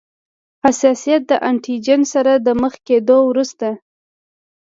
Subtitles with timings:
[0.63, 3.67] حساسیت د انټي جېن سره د مخ کیدو وروسته.